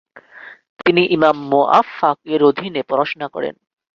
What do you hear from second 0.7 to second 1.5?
তিনি ইমাম